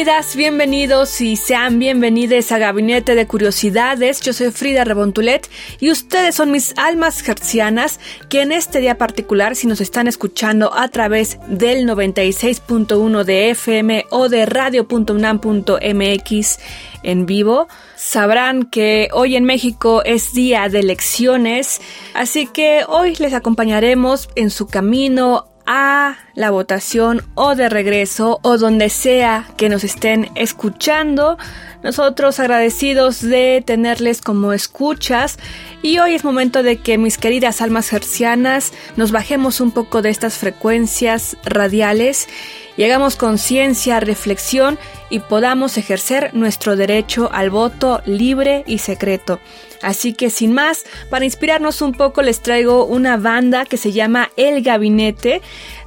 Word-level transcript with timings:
Bienvenidas, 0.00 0.34
bienvenidos 0.34 1.20
y 1.20 1.36
sean 1.36 1.78
bienvenidos 1.78 2.52
a 2.52 2.58
Gabinete 2.58 3.14
de 3.14 3.26
Curiosidades. 3.26 4.22
Yo 4.22 4.32
soy 4.32 4.50
Frida 4.50 4.82
Rebontulet 4.82 5.46
y 5.78 5.90
ustedes 5.90 6.36
son 6.36 6.52
mis 6.52 6.72
almas 6.78 7.20
gercianas 7.20 8.00
que 8.30 8.40
en 8.40 8.50
este 8.50 8.80
día 8.80 8.96
particular, 8.96 9.56
si 9.56 9.66
nos 9.66 9.82
están 9.82 10.08
escuchando 10.08 10.72
a 10.72 10.88
través 10.88 11.38
del 11.48 11.86
96.1 11.86 13.24
de 13.24 13.50
FM 13.50 14.06
o 14.08 14.30
de 14.30 14.46
radio.unam.mx 14.46 16.58
en 17.02 17.26
vivo, 17.26 17.68
sabrán 17.94 18.70
que 18.70 19.10
hoy 19.12 19.36
en 19.36 19.44
México 19.44 20.02
es 20.02 20.32
día 20.32 20.70
de 20.70 20.80
elecciones, 20.80 21.82
así 22.14 22.46
que 22.46 22.84
hoy 22.88 23.16
les 23.16 23.34
acompañaremos 23.34 24.30
en 24.34 24.48
su 24.48 24.66
camino 24.66 25.49
a 25.66 26.16
la 26.34 26.50
votación 26.50 27.22
o 27.34 27.54
de 27.54 27.68
regreso 27.68 28.40
o 28.42 28.58
donde 28.58 28.88
sea 28.88 29.46
que 29.56 29.68
nos 29.68 29.84
estén 29.84 30.30
escuchando. 30.34 31.38
Nosotros 31.82 32.38
agradecidos 32.40 33.22
de 33.22 33.62
tenerles 33.64 34.20
como 34.20 34.52
escuchas 34.52 35.38
y 35.82 35.98
hoy 35.98 36.14
es 36.14 36.24
momento 36.24 36.62
de 36.62 36.76
que 36.76 36.98
mis 36.98 37.16
queridas 37.16 37.62
almas 37.62 37.92
hercianas 37.92 38.72
nos 38.96 39.12
bajemos 39.12 39.60
un 39.60 39.70
poco 39.70 40.02
de 40.02 40.10
estas 40.10 40.34
frecuencias 40.34 41.36
radiales 41.44 42.28
y 42.76 42.84
hagamos 42.84 43.16
conciencia, 43.16 44.00
reflexión 44.00 44.78
y 45.10 45.18
podamos 45.18 45.76
ejercer 45.76 46.30
nuestro 46.34 46.76
derecho 46.76 47.28
al 47.32 47.50
voto 47.50 48.00
libre 48.06 48.64
y 48.66 48.78
secreto. 48.78 49.40
Así 49.82 50.12
que 50.12 50.30
sin 50.30 50.52
más, 50.52 50.84
para 51.10 51.24
inspirarnos 51.24 51.82
un 51.82 51.92
poco 51.92 52.22
les 52.22 52.40
traigo 52.40 52.84
una 52.84 53.16
banda 53.16 53.64
que 53.64 53.76
se 53.76 53.92
llama 53.92 54.30
El 54.36 54.62
Gabinete. 54.62 55.42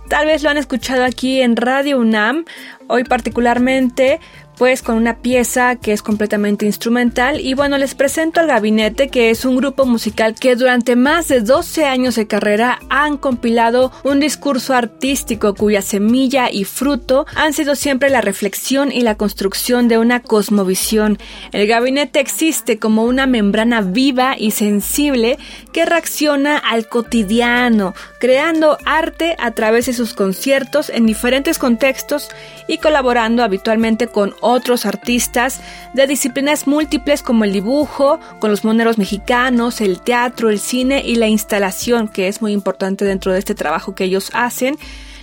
Tal 0.10 0.26
vez 0.26 0.44
lo 0.44 0.50
han 0.50 0.58
escuchado 0.58 1.04
aquí 1.04 1.42
en 1.42 1.56
Radio 1.56 1.98
UNAM, 1.98 2.46
hoy 2.88 3.04
particularmente 3.04 4.20
pues 4.58 4.82
con 4.82 4.96
una 4.96 5.18
pieza 5.18 5.76
que 5.76 5.94
es 5.94 6.02
completamente 6.02 6.66
instrumental 6.66 7.40
y 7.40 7.54
bueno 7.54 7.78
les 7.78 7.96
presento 7.96 8.40
al 8.40 8.48
gabinete 8.48 9.10
que 9.10 9.30
es 9.30 9.46
un 9.46 9.58
grupo 9.58 9.86
musical 9.86 10.36
que 10.36 10.56
durante 10.56 10.96
más 10.96 11.28
de 11.28 11.42
12 11.42 11.86
años 11.86 12.16
de 12.16 12.28
carrera 12.28 12.80
han 12.90 13.18
compilado 13.18 13.92
un 14.04 14.20
discurso 14.20 14.74
artístico 14.74 15.54
cuya 15.56 15.82
semilla 15.82 16.50
y 16.52 16.64
fruto 16.64 17.26
han 17.36 17.54
sido 17.54 17.76
siempre 17.76 18.10
la 18.10 18.22
reflexión 18.22 18.92
y 18.92 19.02
la 19.02 19.16
construcción 19.16 19.88
de 19.88 19.98
una 19.98 20.22
cosmovisión. 20.22 21.18
El 21.52 21.68
gabinete 21.68 22.20
existe 22.20 22.80
como 22.80 23.04
una 23.04 23.28
membrana 23.28 23.82
viva 23.82 24.36
y 24.38 24.52
sensible 24.52 25.38
que 25.72 25.86
reacciona 25.86 26.58
al 26.58 26.88
cotidiano, 26.88 27.94
creando 28.24 28.78
arte 28.86 29.36
a 29.38 29.52
través 29.52 29.88
de 29.88 29.92
sus 29.92 30.14
conciertos 30.14 30.90
en 30.90 31.06
diferentes 31.06 31.60
contextos 31.60 32.30
y 32.70 32.78
colaborando 32.78 33.44
habitualmente 33.44 34.08
con 34.08 34.34
otros 34.40 34.86
artistas 34.86 35.60
de 35.94 36.08
disciplinas 36.08 36.66
múltiples 36.66 37.22
como 37.22 37.44
el 37.44 37.52
dibujo, 37.52 38.22
con 38.40 38.50
los 38.50 38.64
moneros 38.64 38.98
mexicanos, 38.98 39.82
el 39.82 40.00
teatro, 40.00 40.50
el 40.50 40.60
cine 40.60 41.02
y 41.06 41.16
la 41.16 41.28
instalación, 41.28 42.08
que 42.08 42.30
es 42.30 42.42
muy 42.42 42.54
importante 42.54 43.04
dentro 43.04 43.34
de 43.34 43.40
este 43.40 43.56
trabajo 43.56 43.94
que 43.94 44.06
ellos 44.06 44.30
hacen. 44.34 44.78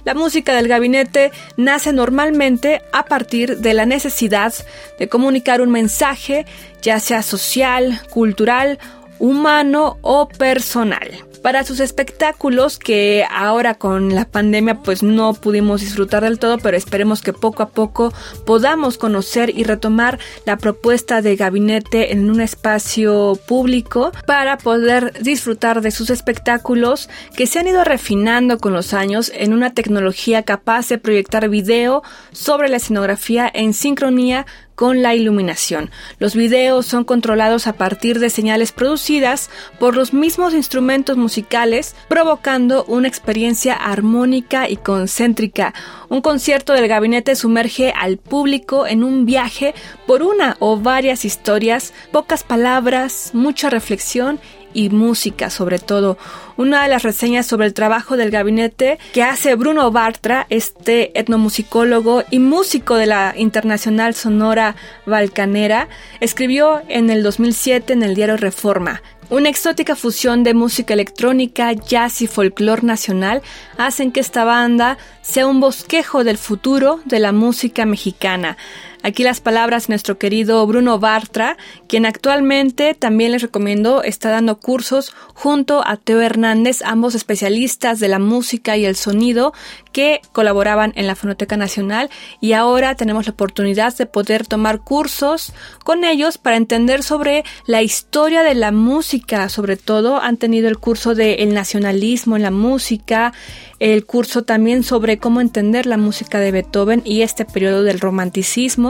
La 0.04 0.12
música 0.12 0.54
del 0.54 0.68
gabinete 0.68 1.32
nace 1.56 1.94
normalmente 1.94 2.82
a 2.92 3.06
partir 3.06 3.60
de 3.60 3.72
la 3.72 3.86
necesidad 3.86 4.52
de 4.98 5.08
comunicar 5.08 5.62
un 5.62 5.70
mensaje, 5.70 6.44
ya 6.82 7.00
sea 7.00 7.22
social, 7.22 8.02
cultural, 8.10 8.78
humano 9.18 9.96
o 10.02 10.28
personal 10.28 11.29
para 11.42 11.64
sus 11.64 11.80
espectáculos 11.80 12.78
que 12.78 13.24
ahora 13.30 13.74
con 13.74 14.14
la 14.14 14.24
pandemia 14.26 14.82
pues 14.82 15.02
no 15.02 15.34
pudimos 15.34 15.80
disfrutar 15.80 16.22
del 16.22 16.38
todo, 16.38 16.58
pero 16.58 16.76
esperemos 16.76 17.22
que 17.22 17.32
poco 17.32 17.62
a 17.62 17.68
poco 17.68 18.12
podamos 18.46 18.98
conocer 18.98 19.50
y 19.56 19.64
retomar 19.64 20.18
la 20.44 20.56
propuesta 20.56 21.22
de 21.22 21.36
gabinete 21.36 22.12
en 22.12 22.30
un 22.30 22.40
espacio 22.40 23.38
público 23.46 24.12
para 24.26 24.58
poder 24.58 25.12
disfrutar 25.22 25.80
de 25.80 25.90
sus 25.90 26.10
espectáculos 26.10 27.08
que 27.36 27.46
se 27.46 27.58
han 27.58 27.68
ido 27.68 27.84
refinando 27.84 28.58
con 28.58 28.72
los 28.72 28.94
años 28.94 29.30
en 29.34 29.52
una 29.52 29.72
tecnología 29.74 30.42
capaz 30.42 30.88
de 30.88 30.98
proyectar 30.98 31.48
video 31.48 32.02
sobre 32.32 32.68
la 32.68 32.76
escenografía 32.76 33.50
en 33.52 33.74
sincronía 33.74 34.46
con 34.80 35.02
la 35.02 35.14
iluminación. 35.14 35.90
Los 36.18 36.34
videos 36.34 36.86
son 36.86 37.04
controlados 37.04 37.66
a 37.66 37.74
partir 37.74 38.18
de 38.18 38.30
señales 38.30 38.72
producidas 38.72 39.50
por 39.78 39.94
los 39.94 40.14
mismos 40.14 40.54
instrumentos 40.54 41.18
musicales, 41.18 41.94
provocando 42.08 42.86
una 42.86 43.06
experiencia 43.06 43.74
armónica 43.74 44.70
y 44.70 44.78
concéntrica. 44.78 45.74
Un 46.08 46.22
concierto 46.22 46.72
del 46.72 46.88
gabinete 46.88 47.36
sumerge 47.36 47.92
al 47.94 48.16
público 48.16 48.86
en 48.86 49.04
un 49.04 49.26
viaje 49.26 49.74
por 50.06 50.22
una 50.22 50.56
o 50.60 50.78
varias 50.78 51.26
historias, 51.26 51.92
pocas 52.10 52.42
palabras, 52.42 53.32
mucha 53.34 53.68
reflexión 53.68 54.40
y 54.74 54.90
música 54.90 55.50
sobre 55.50 55.78
todo. 55.78 56.18
Una 56.56 56.82
de 56.82 56.88
las 56.88 57.02
reseñas 57.02 57.46
sobre 57.46 57.66
el 57.66 57.74
trabajo 57.74 58.16
del 58.16 58.30
gabinete 58.30 58.98
que 59.12 59.22
hace 59.22 59.54
Bruno 59.54 59.90
Bartra, 59.90 60.46
este 60.50 61.18
etnomusicólogo 61.18 62.24
y 62.30 62.38
músico 62.38 62.96
de 62.96 63.06
la 63.06 63.34
Internacional 63.36 64.14
Sonora 64.14 64.76
Balcanera, 65.06 65.88
escribió 66.20 66.82
en 66.88 67.10
el 67.10 67.22
2007 67.22 67.92
en 67.92 68.02
el 68.02 68.14
diario 68.14 68.36
Reforma. 68.36 69.02
Una 69.30 69.48
exótica 69.48 69.94
fusión 69.94 70.42
de 70.42 70.54
música 70.54 70.92
electrónica, 70.92 71.72
jazz 71.72 72.20
y 72.20 72.26
folclore 72.26 72.82
nacional 72.82 73.42
hacen 73.78 74.10
que 74.10 74.18
esta 74.18 74.42
banda 74.42 74.98
sea 75.22 75.46
un 75.46 75.60
bosquejo 75.60 76.24
del 76.24 76.36
futuro 76.36 77.00
de 77.04 77.20
la 77.20 77.30
música 77.30 77.86
mexicana. 77.86 78.56
Aquí 79.02 79.22
las 79.22 79.40
palabras 79.40 79.86
de 79.86 79.92
nuestro 79.92 80.18
querido 80.18 80.66
Bruno 80.66 80.98
Bartra, 80.98 81.56
quien 81.88 82.04
actualmente 82.04 82.94
también 82.94 83.32
les 83.32 83.40
recomiendo 83.40 84.02
está 84.02 84.30
dando 84.30 84.58
cursos 84.58 85.14
junto 85.34 85.82
a 85.86 85.96
Teo 85.96 86.20
Hernández, 86.20 86.82
ambos 86.82 87.14
especialistas 87.14 87.98
de 87.98 88.08
la 88.08 88.18
música 88.18 88.76
y 88.76 88.84
el 88.84 88.96
sonido 88.96 89.54
que 89.92 90.20
colaboraban 90.32 90.92
en 90.96 91.06
la 91.06 91.16
Fonoteca 91.16 91.56
Nacional. 91.56 92.10
Y 92.40 92.52
ahora 92.52 92.94
tenemos 92.94 93.26
la 93.26 93.32
oportunidad 93.32 93.96
de 93.96 94.04
poder 94.04 94.46
tomar 94.46 94.80
cursos 94.80 95.54
con 95.82 96.04
ellos 96.04 96.36
para 96.36 96.56
entender 96.56 97.02
sobre 97.02 97.44
la 97.66 97.82
historia 97.82 98.42
de 98.42 98.54
la 98.54 98.70
música, 98.70 99.48
sobre 99.48 99.76
todo 99.76 100.20
han 100.20 100.36
tenido 100.36 100.68
el 100.68 100.78
curso 100.78 101.14
de 101.14 101.36
el 101.36 101.54
nacionalismo 101.54 102.36
en 102.36 102.42
la 102.42 102.50
música, 102.50 103.32
el 103.78 104.04
curso 104.04 104.42
también 104.42 104.82
sobre 104.82 105.18
cómo 105.18 105.40
entender 105.40 105.86
la 105.86 105.96
música 105.96 106.38
de 106.38 106.52
Beethoven 106.52 107.02
y 107.04 107.22
este 107.22 107.46
periodo 107.46 107.82
del 107.82 107.98
romanticismo, 107.98 108.89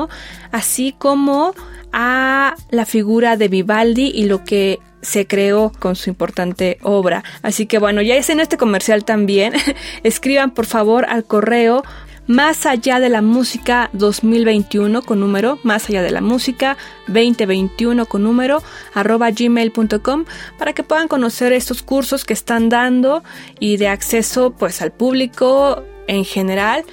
así 0.53 0.95
como 0.97 1.55
a 1.93 2.55
la 2.71 2.87
figura 2.87 3.37
de 3.37 3.49
Vivaldi 3.49 4.13
y 4.15 4.25
lo 4.25 4.45
que 4.45 4.79
se 5.03 5.27
creó 5.27 5.73
con 5.79 5.97
su 5.97 6.11
importante 6.11 6.79
obra. 6.83 7.25
Así 7.43 7.67
que 7.67 7.79
bueno, 7.79 8.03
ya 8.03 8.17
es 8.17 8.31
en 8.31 8.41
este 8.41 8.57
comercial 8.57 9.05
también. 9.05 9.55
Escriban 10.03 10.53
por 10.53 10.67
favor 10.67 11.07
al 11.09 11.25
correo 11.25 11.83
Más 12.27 12.65
allá 12.65 13.01
de 13.01 13.09
la 13.09 13.23
música 13.23 13.91
2021 13.93 15.03
con 15.03 15.19
número, 15.19 15.59
más 15.65 15.89
allá 15.89 16.01
de 16.01 16.13
la 16.13 16.21
música 16.21 16.77
2021 17.09 18.07
con 18.07 18.23
número, 18.23 18.63
arroba 18.95 19.31
gmail.com 19.33 20.27
para 20.57 20.73
que 20.73 20.85
puedan 20.85 21.09
conocer 21.09 21.53
estos 21.53 21.83
cursos 21.83 22.25
que 22.25 22.35
están 22.35 22.69
dando 22.69 23.25
y 23.59 23.79
de 23.79 23.89
acceso 23.89 24.53
pues 24.53 24.81
al 24.81 24.93
público 24.93 25.83
en 26.07 26.25
general 26.25 26.85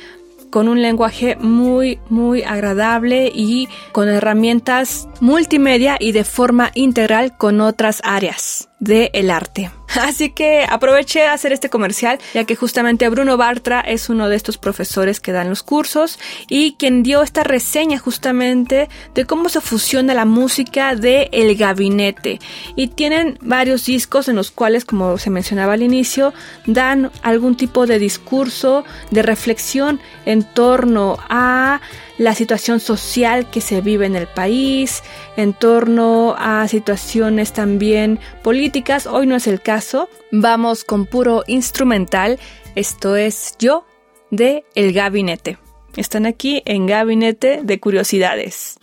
con 0.50 0.68
un 0.68 0.82
lenguaje 0.82 1.36
muy, 1.38 2.00
muy 2.10 2.44
agradable 2.44 3.32
y 3.34 3.68
con 3.92 4.08
herramientas 4.10 5.08
multimedia 5.20 5.98
y 6.00 6.12
de 6.12 6.24
forma 6.24 6.72
integral 6.74 7.38
con 7.38 7.62
otras 7.62 8.02
áreas 8.04 8.70
del 8.80 9.32
arte. 9.32 9.72
Así 9.98 10.30
que 10.30 10.66
aproveché 10.70 11.26
a 11.26 11.34
hacer 11.34 11.52
este 11.54 11.70
comercial, 11.70 12.20
ya 12.34 12.44
que 12.44 12.56
justamente 12.56 13.10
Bruno 13.10 13.38
Bartra 13.38 13.82
es 13.82 14.10
uno 14.10 14.30
de 14.30 14.36
estos 14.36 14.58
profesores 14.58 15.20
que 15.20 15.32
dan 15.32 15.50
los 15.50 15.64
cursos 15.64 16.20
y 16.48 16.74
quien 16.74 17.04
dio 17.04 17.22
esta 17.22 17.44
reseña 17.44 17.98
justamente 17.98 18.90
de 19.14 19.26
cómo 19.26 19.50
se 19.50 19.62
fusiona 19.62 20.14
la 20.14 20.26
música 20.26 20.96
de 20.96 21.30
El 21.32 21.56
Gabinete. 21.56 22.40
Y 22.76 22.88
tienen 22.88 23.38
varios 23.42 23.86
discos 23.86 24.28
en 24.28 24.36
los 24.36 24.52
cuales, 24.52 24.86
como 24.86 25.18
se 25.18 25.30
mencionaba 25.30 25.74
al 25.74 25.84
inicio, 25.84 26.34
dan 26.66 27.12
algún 27.24 27.56
tipo 27.56 27.88
de 27.88 28.00
discurso, 28.00 28.86
de 29.12 29.24
reflexión 29.24 30.00
en 30.26 30.44
torno 30.44 31.18
a 31.30 31.82
la 32.18 32.34
situación 32.34 32.80
social 32.80 33.50
que 33.50 33.62
se 33.62 33.82
vive 33.82 34.06
en 34.06 34.16
el 34.16 34.28
país, 34.28 35.04
en 35.36 35.54
torno 35.54 36.36
a 36.38 36.68
situaciones 36.68 37.54
también 37.54 38.20
políticas. 38.44 39.08
Hoy 39.08 39.28
no 39.28 39.36
es 39.36 39.48
el 39.48 39.62
caso. 39.62 40.10
Vamos 40.32 40.84
con 40.84 41.06
puro 41.06 41.44
instrumental. 41.48 42.40
Esto 42.76 43.16
es 43.16 43.56
Yo 43.60 43.86
de 44.32 44.66
El 44.76 44.94
Gabinete. 44.94 45.58
Están 45.96 46.26
aquí 46.26 46.62
en 46.66 46.86
Gabinete 46.86 47.62
de 47.64 47.80
Curiosidades. 47.80 48.78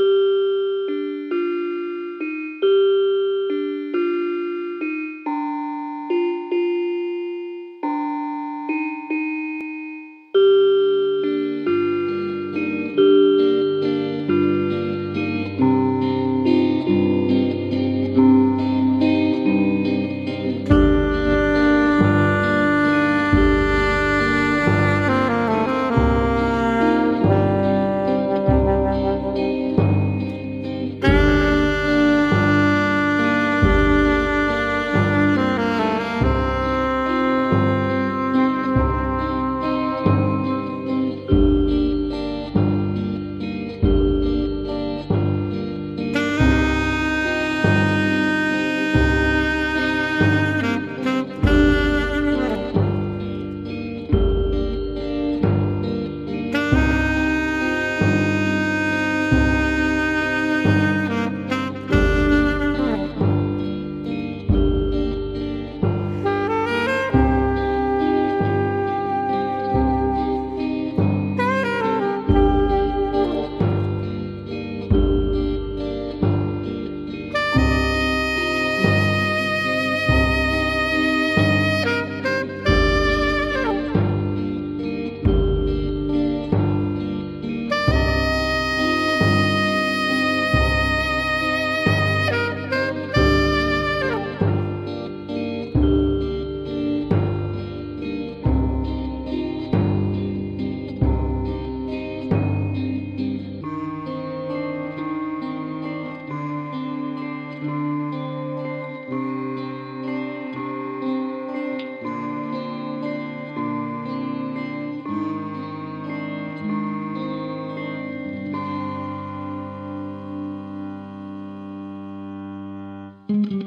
Mm-hmm. 123.28 123.63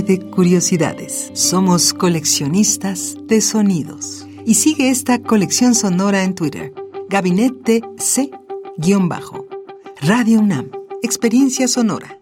De 0.00 0.18
Curiosidades. 0.30 1.30
Somos 1.34 1.92
coleccionistas 1.92 3.14
de 3.24 3.42
sonidos. 3.42 4.26
Y 4.46 4.54
sigue 4.54 4.88
esta 4.88 5.18
colección 5.18 5.74
sonora 5.74 6.24
en 6.24 6.34
Twitter. 6.34 6.72
Gabinete 7.10 7.82
C-Bajo. 7.98 9.46
Radio 10.00 10.40
UNAM. 10.40 10.70
Experiencia 11.02 11.68
sonora. 11.68 12.21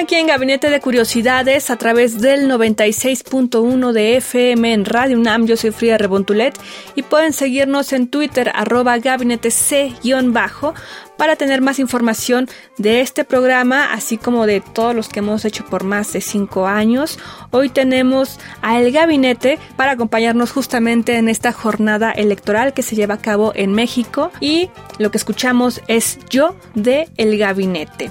Aquí 0.00 0.14
en 0.14 0.28
Gabinete 0.28 0.70
de 0.70 0.80
Curiosidades 0.80 1.68
a 1.68 1.76
través 1.76 2.22
del 2.22 2.50
96.1 2.50 3.92
de 3.92 4.16
FM 4.16 4.72
en 4.72 4.84
Radio 4.86 5.18
UNAM. 5.18 5.44
Yo 5.44 5.58
soy 5.58 5.72
Frida 5.72 5.98
Rebontulet 5.98 6.58
y 6.94 7.02
pueden 7.02 7.34
seguirnos 7.34 7.92
en 7.92 8.08
Twitter 8.08 8.50
arroba 8.54 8.96
gabinete 8.96 9.50
C-bajo 9.50 10.72
para 11.18 11.36
tener 11.36 11.60
más 11.60 11.78
información 11.78 12.48
de 12.78 13.02
este 13.02 13.26
programa, 13.26 13.92
así 13.92 14.16
como 14.16 14.46
de 14.46 14.62
todos 14.62 14.96
los 14.96 15.10
que 15.10 15.18
hemos 15.18 15.44
hecho 15.44 15.66
por 15.66 15.84
más 15.84 16.14
de 16.14 16.22
cinco 16.22 16.66
años. 16.66 17.18
Hoy 17.50 17.68
tenemos 17.68 18.40
a 18.62 18.80
El 18.80 18.92
Gabinete 18.92 19.58
para 19.76 19.92
acompañarnos 19.92 20.50
justamente 20.50 21.18
en 21.18 21.28
esta 21.28 21.52
jornada 21.52 22.10
electoral 22.10 22.72
que 22.72 22.82
se 22.82 22.96
lleva 22.96 23.16
a 23.16 23.22
cabo 23.22 23.52
en 23.54 23.74
México 23.74 24.32
y 24.40 24.70
lo 24.96 25.10
que 25.10 25.18
escuchamos 25.18 25.82
es 25.88 26.18
Yo 26.30 26.56
de 26.74 27.06
El 27.18 27.36
Gabinete 27.36 28.10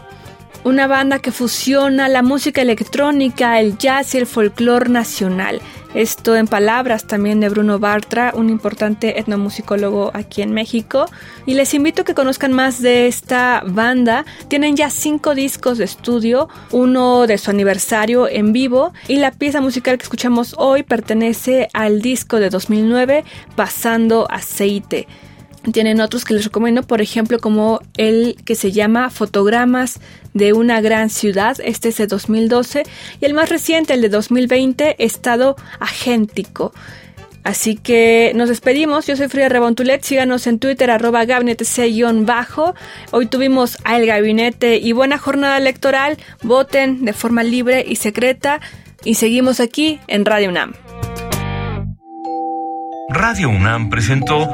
una 0.64 0.88
banda 0.88 1.20
que 1.20 1.32
fusiona 1.32 2.10
la 2.10 2.22
música 2.22 2.62
electrónica, 2.62 3.60
el 3.60 3.78
jazz 3.78 4.14
y 4.14 4.18
el 4.18 4.26
folclore 4.26 4.90
nacional. 4.90 5.62
Esto 5.96 6.36
en 6.36 6.48
palabras 6.48 7.06
también 7.06 7.40
de 7.40 7.50
Bruno 7.50 7.80
Bartra, 7.80 8.32
un 8.36 8.50
importante 8.50 9.20
etnomusicólogo 9.20 10.12
aquí 10.14 10.44
en 10.44 10.54
México. 10.54 11.08
Y 11.48 11.56
les 11.56 11.74
invito 11.74 12.04
a 12.04 12.06
que 12.06 12.14
conozcan 12.14 12.54
más 12.54 12.80
de 12.80 13.08
esta 13.08 13.64
banda. 13.66 14.24
Tienen 14.50 14.76
ya 14.76 14.92
cinco 14.92 15.34
discos 15.34 15.80
de 15.80 15.86
estudio, 15.86 16.48
uno 16.72 17.26
de 17.26 17.40
su 17.40 17.50
aniversario 17.50 18.28
en 18.28 18.54
vivo. 18.54 18.94
Y 19.08 19.18
la 19.18 19.32
pieza 19.32 19.62
musical 19.62 19.98
que 19.98 20.04
escuchamos 20.04 20.54
hoy 20.60 20.84
pertenece 20.84 21.70
al 21.74 22.02
disco 22.04 22.40
de 22.40 22.52
2009, 22.52 23.24
Pasando 23.56 24.28
Aceite. 24.30 25.08
Tienen 25.74 26.00
otros 26.00 26.24
que 26.26 26.34
les 26.34 26.46
recomiendo, 26.46 26.84
por 26.84 27.02
ejemplo, 27.02 27.40
como 27.40 27.82
el 27.98 28.38
que 28.46 28.56
se 28.56 28.72
llama 28.72 29.10
Fotogramas 29.10 30.00
de 30.34 30.54
una 30.54 30.80
gran 30.80 31.10
ciudad, 31.10 31.58
este 31.64 31.90
es 31.90 31.98
de 31.98 32.08
2012, 32.08 32.84
y 33.20 33.26
el 33.26 33.34
más 33.34 33.50
reciente, 33.50 33.94
el 33.94 34.02
de 34.02 34.10
2020, 34.10 35.04
Estado 35.04 35.56
Agéntico. 35.80 36.72
Así 37.44 37.76
que 37.76 38.32
nos 38.36 38.50
despedimos. 38.50 39.08
Yo 39.08 39.16
soy 39.16 39.28
Frida 39.28 39.50
Rebontulet. 39.50 40.04
Síganos 40.04 40.46
en 40.46 40.60
Twitter, 40.60 40.92
arroba 40.92 41.26
gabinete 41.26 41.66
bajo 42.22 42.76
Hoy 43.12 43.28
tuvimos 43.28 43.78
al 43.86 44.06
gabinete 44.06 44.78
y 44.78 44.92
buena 44.92 45.18
jornada 45.18 45.58
electoral. 45.58 46.18
Voten 46.44 47.06
de 47.06 47.14
forma 47.14 47.44
libre 47.44 47.86
y 47.88 47.96
secreta. 47.96 48.60
Y 49.04 49.16
seguimos 49.16 49.62
aquí 49.62 50.00
en 50.08 50.26
Radio 50.26 50.50
UNAM. 50.50 50.74
Radio 53.10 53.50
UNAM 53.50 53.90
presentó 53.90 54.54